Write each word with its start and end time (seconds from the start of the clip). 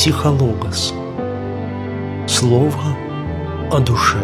Психологос. 0.00 0.94
Слово 2.26 2.96
о 3.70 3.80
душе. 3.80 4.16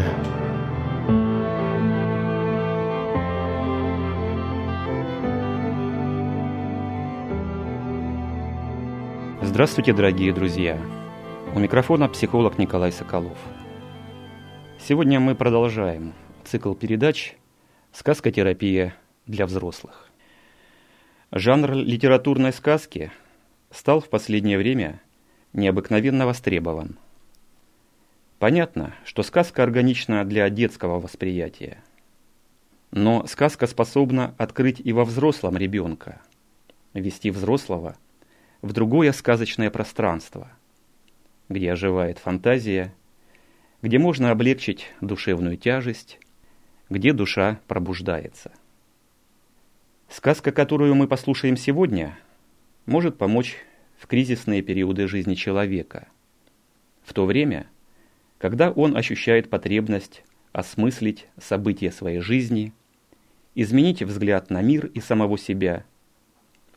Здравствуйте, 9.43 9.93
дорогие 9.93 10.33
друзья! 10.33 10.81
У 11.55 11.59
микрофона 11.59 12.09
психолог 12.09 12.57
Николай 12.57 12.91
Соколов. 12.91 13.37
Сегодня 14.79 15.21
мы 15.21 15.35
продолжаем 15.35 16.15
цикл 16.47 16.73
передач 16.73 17.37
«Сказкотерапия 17.93 18.95
для 19.27 19.45
взрослых». 19.45 20.09
Жанр 21.33 21.73
литературной 21.73 22.55
сказки 22.55 23.13
стал 23.71 24.01
в 24.01 24.09
последнее 24.09 24.57
время 24.57 25.03
необыкновенно 25.57 26.27
востребован. 26.27 26.99
Понятно, 28.39 28.95
что 29.05 29.23
сказка 29.23 29.63
органична 29.63 30.25
для 30.25 30.49
детского 30.51 31.01
восприятия. 31.01 31.83
Но 32.91 33.27
сказка 33.27 33.67
способна 33.67 34.35
открыть 34.39 34.81
и 34.85 34.93
во 34.93 35.05
взрослом 35.05 35.57
ребенка, 35.57 36.21
вести 36.93 37.31
взрослого 37.31 37.97
в 38.63 38.73
другое 38.73 39.13
сказочное 39.13 39.71
пространство, 39.71 40.51
где 41.49 41.73
оживает 41.73 42.19
фантазия, 42.19 42.95
где 43.81 43.99
можно 43.99 44.31
облегчить 44.31 44.93
душевную 45.01 45.57
тяжесть, 45.57 46.21
где 46.91 47.13
душа 47.13 47.61
пробуждается. 47.67 48.53
Сказка, 50.09 50.53
которую 50.53 50.95
мы 50.95 51.09
послушаем 51.09 51.57
сегодня, 51.57 52.19
может 52.85 53.19
помочь 53.19 53.57
в 53.99 54.07
кризисные 54.07 54.63
периоды 54.63 55.09
жизни 55.09 55.35
человека, 55.35 56.09
в 57.05 57.13
то 57.13 57.25
время, 57.25 57.67
когда 58.39 58.71
он 58.71 58.97
ощущает 58.97 59.49
потребность 59.49 60.23
осмыслить 60.53 61.27
события 61.41 61.91
своей 61.91 62.21
жизни, 62.21 62.73
изменить 63.55 64.03
взгляд 64.03 64.51
на 64.51 64.63
мир 64.63 64.87
и 64.87 65.01
самого 65.01 65.39
себя, 65.39 65.85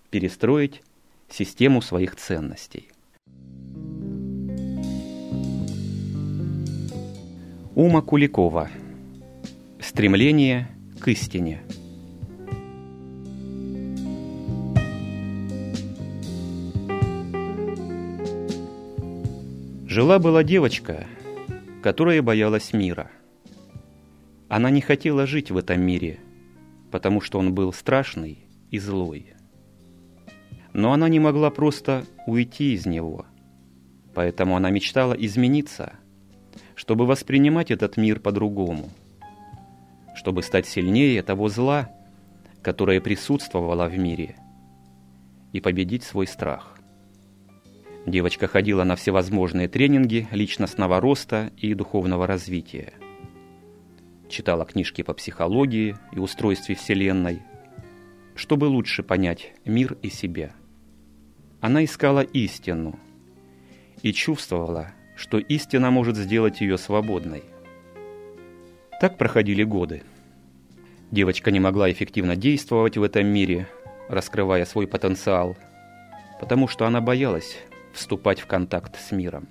перестроить 0.09 0.81
систему 1.29 1.81
своих 1.81 2.15
ценностей. 2.15 2.89
Ума 7.75 8.01
Куликова. 8.01 8.69
Стремление 9.79 10.67
к 10.99 11.07
истине. 11.07 11.61
Жила-была 19.99 20.45
девочка, 20.45 21.05
которая 21.83 22.21
боялась 22.21 22.71
мира. 22.71 23.11
Она 24.47 24.69
не 24.69 24.79
хотела 24.79 25.27
жить 25.27 25.51
в 25.51 25.57
этом 25.57 25.81
мире, 25.81 26.21
потому 26.89 27.19
что 27.19 27.37
он 27.37 27.53
был 27.53 27.73
страшный 27.73 28.45
и 28.71 28.79
злой. 28.79 29.33
Но 30.71 30.93
она 30.93 31.09
не 31.09 31.19
могла 31.19 31.49
просто 31.49 32.05
уйти 32.27 32.75
из 32.75 32.85
него, 32.85 33.25
поэтому 34.13 34.55
она 34.55 34.69
мечтала 34.69 35.11
измениться, 35.11 35.91
чтобы 36.75 37.05
воспринимать 37.05 37.69
этот 37.69 37.97
мир 37.97 38.21
по-другому, 38.21 38.89
чтобы 40.15 40.43
стать 40.43 40.65
сильнее 40.65 41.21
того 41.23 41.49
зла, 41.49 41.89
которое 42.61 43.01
присутствовало 43.01 43.89
в 43.89 43.97
мире, 43.97 44.37
и 45.51 45.59
победить 45.59 46.03
свой 46.03 46.25
страх. 46.25 46.78
Девочка 48.05 48.47
ходила 48.47 48.83
на 48.83 48.95
всевозможные 48.95 49.67
тренинги 49.67 50.27
личностного 50.31 50.99
роста 50.99 51.51
и 51.57 51.73
духовного 51.73 52.27
развития. 52.27 52.93
Читала 54.29 54.65
книжки 54.65 55.01
по 55.01 55.13
психологии 55.13 55.97
и 56.13 56.19
устройстве 56.19 56.75
Вселенной, 56.75 57.41
чтобы 58.35 58.65
лучше 58.65 59.03
понять 59.03 59.53
мир 59.65 59.97
и 60.01 60.09
себя. 60.09 60.53
Она 61.61 61.83
искала 61.83 62.21
истину 62.21 62.97
и 64.01 64.13
чувствовала, 64.13 64.93
что 65.17 65.37
истина 65.37 65.91
может 65.91 66.15
сделать 66.15 66.61
ее 66.61 66.77
свободной. 66.77 67.43
Так 69.01 69.17
проходили 69.17 69.63
годы. 69.63 70.03
Девочка 71.11 71.51
не 71.51 71.59
могла 71.59 71.91
эффективно 71.91 72.35
действовать 72.35 72.97
в 72.97 73.03
этом 73.03 73.25
мире, 73.27 73.67
раскрывая 74.07 74.63
свой 74.65 74.87
потенциал, 74.87 75.57
потому 76.39 76.67
что 76.67 76.85
она 76.85 77.01
боялась 77.01 77.57
вступать 77.93 78.39
в 78.39 78.47
контакт 78.47 78.99
с 78.99 79.11
миром. 79.11 79.47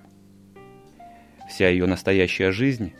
Вся 1.49 1.69
ее 1.69 1.85
настоящая 1.85 2.51
жизнь 2.51 2.93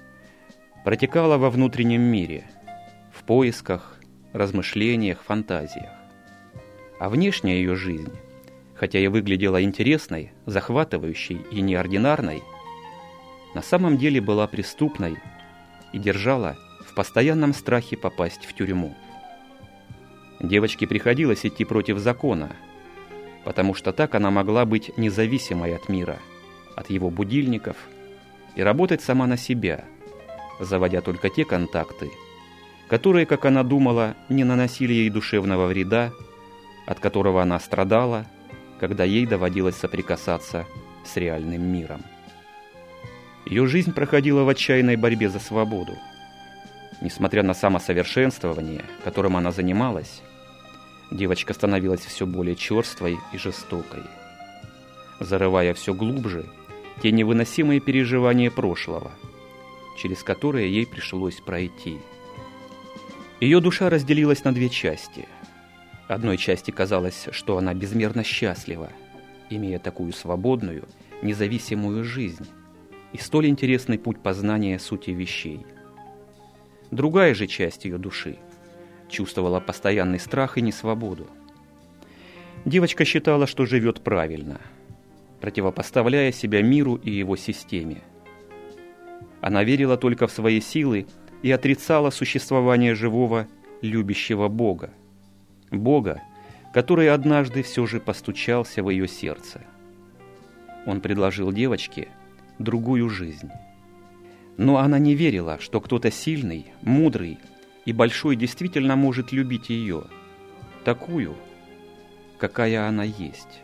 протекала 0.83 1.37
во 1.37 1.49
внутреннем 1.49 2.01
мире, 2.01 2.49
в 3.13 3.23
поисках, 3.23 3.99
размышлениях, 4.33 5.21
фантазиях. 5.23 5.91
А 6.99 7.09
внешняя 7.09 7.57
ее 7.57 7.75
жизнь, 7.75 8.11
хотя 8.75 8.99
и 8.99 9.07
выглядела 9.07 9.61
интересной, 9.61 10.31
захватывающей 10.45 11.41
и 11.51 11.61
неординарной, 11.61 12.41
на 13.55 13.61
самом 13.61 13.97
деле 13.97 14.21
была 14.21 14.47
преступной 14.47 15.17
и 15.93 15.99
держала 15.99 16.57
в 16.85 16.93
постоянном 16.93 17.53
страхе 17.53 17.97
попасть 17.97 18.45
в 18.45 18.53
тюрьму. 18.53 18.95
Девочке 20.39 20.87
приходилось 20.87 21.45
идти 21.45 21.65
против 21.65 21.99
закона– 21.99 22.51
потому 23.43 23.73
что 23.73 23.91
так 23.93 24.15
она 24.15 24.31
могла 24.31 24.65
быть 24.65 24.97
независимой 24.97 25.75
от 25.75 25.89
мира, 25.89 26.19
от 26.75 26.89
его 26.89 27.09
будильников 27.09 27.77
и 28.55 28.61
работать 28.61 29.01
сама 29.01 29.27
на 29.27 29.37
себя, 29.37 29.85
заводя 30.59 31.01
только 31.01 31.29
те 31.29 31.45
контакты, 31.45 32.09
которые, 32.87 33.25
как 33.25 33.45
она 33.45 33.63
думала, 33.63 34.15
не 34.29 34.43
наносили 34.43 34.93
ей 34.93 35.09
душевного 35.09 35.67
вреда, 35.67 36.11
от 36.85 36.99
которого 36.99 37.41
она 37.41 37.59
страдала, 37.59 38.25
когда 38.79 39.03
ей 39.03 39.25
доводилось 39.25 39.75
соприкасаться 39.75 40.65
с 41.05 41.15
реальным 41.17 41.61
миром. 41.61 42.01
Ее 43.45 43.67
жизнь 43.67 43.93
проходила 43.93 44.43
в 44.43 44.49
отчаянной 44.49 44.95
борьбе 44.95 45.29
за 45.29 45.39
свободу. 45.39 45.93
Несмотря 47.01 47.43
на 47.43 47.53
самосовершенствование, 47.53 48.83
которым 49.03 49.37
она 49.37 49.51
занималась, 49.51 50.21
девочка 51.11 51.53
становилась 51.53 52.01
все 52.01 52.25
более 52.25 52.55
черствой 52.55 53.17
и 53.33 53.37
жестокой, 53.37 54.03
зарывая 55.19 55.73
все 55.73 55.93
глубже 55.93 56.45
те 57.01 57.11
невыносимые 57.11 57.79
переживания 57.79 58.51
прошлого, 58.51 59.11
через 59.97 60.23
которые 60.23 60.71
ей 60.71 60.85
пришлось 60.85 61.35
пройти. 61.35 61.97
Ее 63.39 63.61
душа 63.61 63.89
разделилась 63.89 64.43
на 64.43 64.53
две 64.53 64.69
части. 64.69 65.27
Одной 66.07 66.37
части 66.37 66.71
казалось, 66.71 67.29
что 67.31 67.57
она 67.57 67.73
безмерно 67.73 68.23
счастлива, 68.23 68.89
имея 69.49 69.79
такую 69.79 70.11
свободную, 70.11 70.87
независимую 71.21 72.03
жизнь 72.03 72.47
и 73.13 73.17
столь 73.17 73.47
интересный 73.47 73.97
путь 73.97 74.21
познания 74.21 74.77
сути 74.77 75.11
вещей. 75.11 75.65
Другая 76.91 77.33
же 77.33 77.47
часть 77.47 77.85
ее 77.85 77.97
души– 77.97 78.37
чувствовала 79.09 79.59
постоянный 79.59 80.19
страх 80.19 80.57
и 80.57 80.61
несвободу. 80.61 81.27
Девочка 82.65 83.05
считала, 83.05 83.47
что 83.47 83.65
живет 83.65 84.01
правильно, 84.01 84.59
противопоставляя 85.41 86.31
себя 86.31 86.61
миру 86.61 86.95
и 86.95 87.11
его 87.11 87.35
системе. 87.35 88.01
Она 89.41 89.63
верила 89.63 89.97
только 89.97 90.27
в 90.27 90.31
свои 90.31 90.59
силы 90.59 91.07
и 91.41 91.51
отрицала 91.51 92.09
существование 92.09 92.95
живого, 92.95 93.47
любящего 93.81 94.49
Бога. 94.49 94.91
Бога, 95.71 96.21
который 96.73 97.09
однажды 97.09 97.63
все 97.63 97.85
же 97.85 97.99
постучался 97.99 98.83
в 98.83 98.89
ее 98.89 99.07
сердце. 99.07 99.61
Он 100.85 101.01
предложил 101.01 101.51
девочке 101.51 102.09
другую 102.57 103.09
жизнь. 103.09 103.49
Но 104.57 104.77
она 104.77 104.99
не 104.99 105.15
верила, 105.15 105.57
что 105.61 105.79
кто-то 105.79 106.11
сильный, 106.11 106.73
мудрый 106.81 107.39
и 107.89 107.93
Большой 107.93 108.35
действительно 108.35 108.95
может 108.95 109.31
любить 109.31 109.71
ее, 109.71 110.03
такую, 110.83 111.35
какая 112.37 112.87
она 112.87 113.03
есть. 113.03 113.63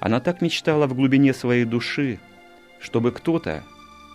Она 0.00 0.18
так 0.18 0.42
мечтала 0.42 0.88
в 0.88 0.94
глубине 0.94 1.32
своей 1.32 1.64
души, 1.64 2.18
чтобы 2.80 3.12
кто-то 3.12 3.62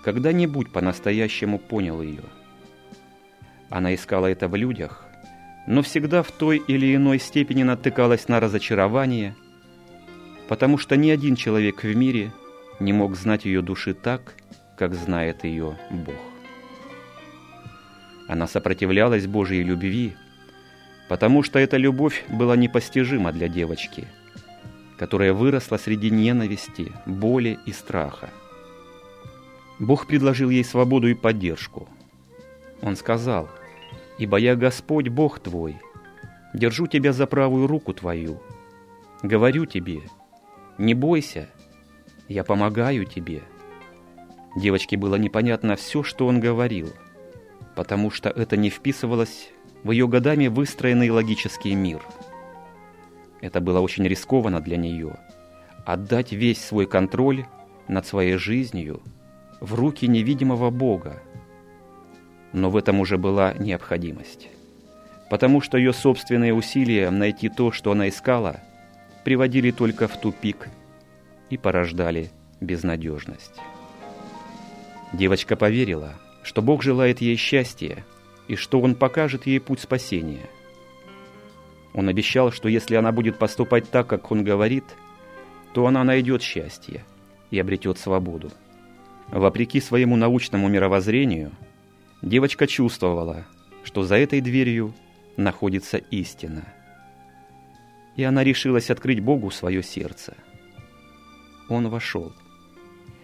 когда-нибудь 0.03 0.73
по-настоящему 0.73 1.57
понял 1.57 2.01
ее. 2.01 2.25
Она 3.69 3.95
искала 3.95 4.27
это 4.27 4.49
в 4.49 4.55
людях, 4.57 5.05
но 5.67 5.83
всегда 5.83 6.21
в 6.21 6.29
той 6.33 6.57
или 6.57 6.93
иной 6.93 7.19
степени 7.19 7.63
натыкалась 7.63 8.27
на 8.27 8.41
разочарование, 8.41 9.37
потому 10.49 10.77
что 10.77 10.97
ни 10.97 11.09
один 11.11 11.37
человек 11.37 11.83
в 11.83 11.95
мире 11.95 12.33
не 12.81 12.91
мог 12.91 13.15
знать 13.15 13.45
ее 13.45 13.61
души 13.61 13.93
так, 13.93 14.33
как 14.77 14.93
знает 14.95 15.45
ее 15.45 15.77
Бог. 15.91 16.26
Она 18.27 18.47
сопротивлялась 18.47 19.27
Божьей 19.27 19.63
любви, 19.63 20.15
потому 21.07 21.43
что 21.43 21.59
эта 21.59 21.77
любовь 21.77 22.25
была 22.29 22.55
непостижима 22.55 23.31
для 23.31 23.47
девочки. 23.47 24.07
которая 24.97 25.31
выросла 25.31 25.77
среди 25.77 26.09
ненависти, 26.09 26.91
боли 27.05 27.59
и 27.65 27.71
страха. 27.71 28.29
Бог 29.79 30.07
предложил 30.07 30.49
ей 30.49 30.63
свободу 30.63 31.07
и 31.07 31.13
поддержку. 31.13 31.87
Он 32.81 32.95
сказал, 32.95 33.47
«Ибо 34.17 34.37
я 34.37 34.55
Господь 34.55 35.09
Бог 35.09 35.39
твой, 35.39 35.77
держу 36.53 36.87
тебя 36.87 37.13
за 37.13 37.27
правую 37.27 37.67
руку 37.67 37.93
твою. 37.93 38.41
Говорю 39.21 39.65
тебе, 39.65 40.01
не 40.79 40.95
бойся, 40.95 41.47
я 42.27 42.43
помогаю 42.43 43.05
тебе». 43.05 43.43
Девочке 44.55 44.97
было 44.97 45.15
непонятно 45.15 45.75
все, 45.75 46.01
что 46.01 46.25
он 46.25 46.39
говорил, 46.39 46.91
потому 47.77 48.09
что 48.09 48.29
это 48.29 48.57
не 48.57 48.71
вписывалось 48.71 49.51
в 49.83 49.91
ее 49.91 50.07
годами 50.07 50.47
выстроенный 50.47 51.11
логический 51.11 51.75
мир. 51.75 52.01
Это 53.39 53.61
было 53.61 53.81
очень 53.81 54.07
рискованно 54.07 54.61
для 54.61 54.77
нее. 54.77 55.19
Отдать 55.85 56.31
весь 56.31 56.59
свой 56.59 56.87
контроль 56.87 57.45
над 57.87 58.07
своей 58.07 58.37
жизнью 58.37 59.03
в 59.61 59.75
руки 59.75 60.07
невидимого 60.07 60.71
Бога. 60.71 61.21
Но 62.51 62.71
в 62.71 62.77
этом 62.77 62.99
уже 62.99 63.19
была 63.19 63.53
необходимость. 63.53 64.49
Потому 65.29 65.61
что 65.61 65.77
ее 65.77 65.93
собственные 65.93 66.55
усилия 66.55 67.11
найти 67.11 67.47
то, 67.47 67.71
что 67.71 67.91
она 67.91 68.09
искала, 68.09 68.59
приводили 69.23 69.69
только 69.69 70.07
в 70.07 70.19
тупик 70.19 70.67
и 71.51 71.57
порождали 71.57 72.31
безнадежность. 72.59 73.53
Девочка 75.13 75.55
поверила, 75.55 76.15
что 76.47 76.61
Бог 76.61 76.81
желает 76.81 77.19
ей 77.19 77.35
счастья 77.35 78.05
и 78.47 78.55
что 78.55 78.79
Он 78.79 78.95
покажет 78.95 79.45
ей 79.45 79.59
путь 79.59 79.81
спасения. 79.81 80.49
Он 81.93 82.07
обещал, 82.07 82.53
что 82.53 82.69
если 82.69 82.95
она 82.95 83.11
будет 83.11 83.37
поступать 83.37 83.91
так, 83.91 84.07
как 84.07 84.31
Он 84.31 84.45
говорит, 84.45 84.85
то 85.73 85.85
она 85.87 86.05
найдет 86.05 86.41
счастье 86.41 87.03
и 87.51 87.59
обретет 87.59 87.99
свободу. 87.99 88.49
Вопреки 89.27 89.81
своему 89.81 90.15
научному 90.15 90.69
мировоззрению, 90.69 91.51
девочка 92.21 92.65
чувствовала, 92.65 93.45
что 93.83 94.03
за 94.03 94.15
этой 94.15 94.39
дверью 94.39 94.93
находится 95.35 95.97
истина. 95.97 96.63
И 98.15 98.23
она 98.23 98.45
решилась 98.45 98.89
открыть 98.89 99.19
Богу 99.19 99.51
свое 99.51 99.83
сердце. 99.83 100.33
Он 101.67 101.89
вошел. 101.89 102.31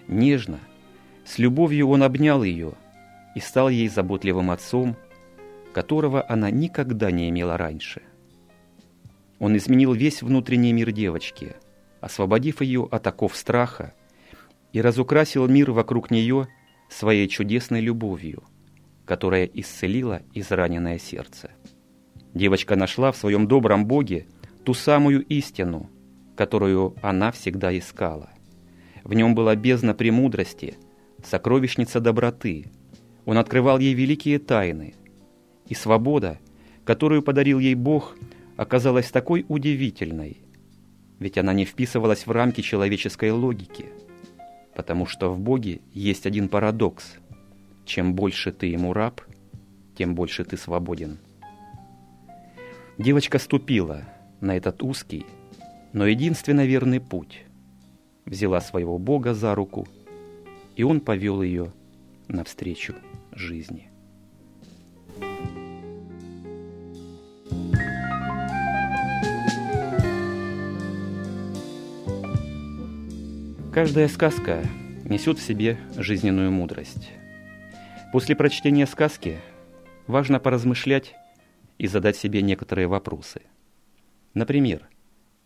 Нежно, 0.10 0.60
с 1.24 1.38
любовью 1.38 1.88
он 1.88 2.04
обнял 2.04 2.44
ее 2.44 2.74
и 3.35 3.39
стал 3.39 3.69
ей 3.69 3.88
заботливым 3.88 4.51
отцом, 4.51 4.95
которого 5.74 6.25
она 6.27 6.51
никогда 6.51 7.12
не 7.12 7.30
имела 7.30 7.57
раньше. 7.57 8.01
Он 9.39 9.57
изменил 9.57 9.94
весь 9.94 10.21
внутренний 10.21 10.74
мир 10.74 10.91
девочки, 10.91 11.56
освободив 12.00 12.62
ее 12.62 12.88
от 12.89 13.06
оков 13.07 13.35
страха 13.35 13.94
и 14.71 14.81
разукрасил 14.81 15.47
мир 15.47 15.71
вокруг 15.71 16.12
нее 16.12 16.47
своей 16.89 17.27
чудесной 17.27 17.81
любовью, 17.81 18.44
которая 19.06 19.45
исцелила 19.45 20.21
израненное 20.33 21.00
сердце. 21.00 21.51
Девочка 22.33 22.75
нашла 22.75 23.12
в 23.12 23.18
своем 23.18 23.47
добром 23.47 23.86
Боге 23.86 24.27
ту 24.63 24.74
самую 24.74 25.24
истину, 25.25 25.89
которую 26.36 26.95
она 27.01 27.31
всегда 27.31 27.77
искала. 27.77 28.29
В 29.03 29.13
нем 29.13 29.36
была 29.36 29.56
бездна 29.56 29.94
премудрости– 29.94 30.75
сокровищница 31.25 32.00
доброты. 32.00 32.65
Он 33.25 33.38
открывал 33.38 33.80
ей 33.80 33.94
великие 33.94 34.40
тайны. 34.40 34.96
И 35.68 35.75
свобода, 35.75 36.40
которую 36.84 37.22
подарил 37.22 37.60
ей 37.60 37.75
Бог, 37.75 38.16
оказалась 38.58 39.12
такой 39.12 39.46
удивительной, 39.48 40.38
ведь 41.20 41.38
она 41.38 41.54
не 41.54 41.66
вписывалась 41.66 42.28
в 42.28 42.31
рамки 42.31 42.62
человеческой 42.62 43.31
логики, 43.31 43.86
потому 44.75 45.06
что 45.06 45.30
в 45.30 45.40
Боге 45.40 45.80
есть 45.94 46.25
один 46.25 46.50
парадокс. 46.50 47.16
Чем 47.86 48.14
больше 48.14 48.52
ты 48.52 48.68
ему 48.68 48.94
раб, 48.94 49.22
тем 49.96 50.16
больше 50.16 50.44
ты 50.44 50.58
свободен. 50.58 51.20
Девочка 52.98 53.40
ступила 53.40 54.04
на 54.42 54.56
этот 54.58 54.84
узкий, 54.84 55.25
но 55.94 56.06
единственно 56.06 56.66
верный 56.66 57.00
путь. 57.00 57.44
Взяла 58.25 58.62
своего 58.62 58.98
Бога 58.98 59.34
за 59.34 59.56
руку– 59.56 59.88
и 60.75 60.84
он 60.84 61.00
повел 61.00 61.42
ее 61.42 61.72
навстречу 62.28 62.96
жизни. 63.35 63.89
Каждая 73.74 74.07
сказка 74.07 74.63
несет 75.03 75.39
в 75.39 75.41
себе 75.41 75.80
жизненную 75.97 76.51
мудрость. 76.51 77.12
После 78.12 78.35
прочтения 78.35 78.85
сказки 78.85 79.39
важно 80.06 80.39
поразмышлять 80.39 81.15
и 81.79 81.88
задать 81.88 82.15
себе 82.15 82.44
некоторые 82.44 82.88
вопросы. 82.88 83.41
Например, 84.36 84.88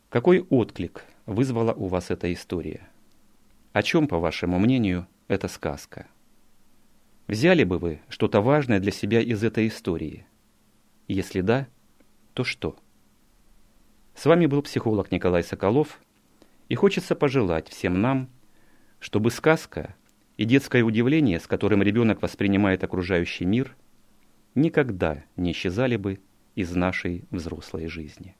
какой 0.10 0.42
отклик 0.42 1.06
вызвала 1.26 1.74
у 1.74 1.88
вас 1.88 2.12
эта 2.12 2.34
история? 2.34 2.90
О 3.72 3.82
чем, 3.82 4.08
по 4.08 4.20
вашему 4.20 4.60
мнению, 4.60 5.08
эта 5.28 5.48
сказка. 5.48 6.08
Взяли 7.28 7.66
бы 7.66 7.78
вы 7.78 8.00
что-то 8.08 8.40
важное 8.40 8.80
для 8.80 8.92
себя 8.92 9.20
из 9.20 9.44
этой 9.44 9.68
истории? 9.68 10.26
Если 11.10 11.42
да, 11.42 11.68
то 12.34 12.46
что? 12.46 12.78
С 14.16 14.26
вами 14.26 14.46
был 14.46 14.62
психолог 14.62 15.12
Николай 15.12 15.44
Соколов, 15.44 16.00
и 16.70 16.76
хочется 16.76 17.16
пожелать 17.16 17.68
всем 17.68 18.02
нам, 18.02 18.30
чтобы 19.00 19.30
сказка 19.30 19.94
и 20.38 20.46
детское 20.46 20.84
удивление, 20.84 21.42
с 21.42 21.48
которым 21.48 21.84
ребенок 21.84 22.22
воспринимает 22.22 22.86
окружающий 22.86 23.46
мир, 23.46 23.76
никогда 24.56 25.26
не 25.36 25.52
исчезали 25.52 25.98
бы 25.98 26.22
из 26.56 26.74
нашей 26.76 27.26
взрослой 27.30 27.88
жизни. 27.88 28.37